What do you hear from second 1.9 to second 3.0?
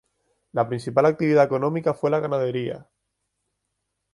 fue la ganadería.